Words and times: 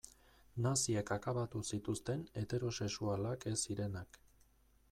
Naziek 0.65 1.11
akabatu 1.15 1.61
zituzten 1.73 2.25
heterosexualak 2.41 3.47
ez 3.53 3.57
zirenak. 3.63 4.19